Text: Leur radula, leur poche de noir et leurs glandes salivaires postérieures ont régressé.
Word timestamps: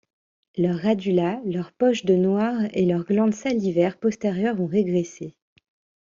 Leur 0.57 0.77
radula, 0.79 1.39
leur 1.45 1.73
poche 1.73 2.05
de 2.05 2.15
noir 2.15 2.55
et 2.73 2.87
leurs 2.87 3.05
glandes 3.05 3.35
salivaires 3.35 3.99
postérieures 3.99 4.59
ont 4.59 4.65
régressé. 4.65 5.35